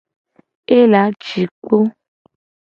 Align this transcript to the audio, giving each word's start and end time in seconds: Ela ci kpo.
Ela 0.77 1.03
ci 1.23 1.41
kpo. 1.63 1.77